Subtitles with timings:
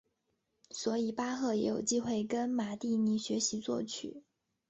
[0.71, 4.23] 所以巴赫也有机会跟马蒂尼学习作曲。